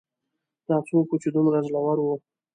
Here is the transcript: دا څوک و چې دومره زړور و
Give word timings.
دا 0.67 0.77
څوک 0.87 1.07
و 1.09 1.15
چې 1.21 1.29
دومره 1.35 1.59
زړور 1.67 1.97
و 2.01 2.07